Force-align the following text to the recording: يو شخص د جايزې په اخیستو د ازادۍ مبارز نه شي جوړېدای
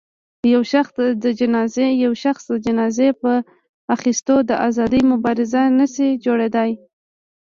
يو 0.53 0.61
شخص 2.23 2.45
د 2.65 2.65
جايزې 2.65 3.09
په 3.21 3.31
اخیستو 3.95 4.35
د 4.49 4.51
ازادۍ 4.67 5.01
مبارز 5.11 5.53
نه 5.79 5.85
شي 5.93 6.09
جوړېدای 6.25 6.71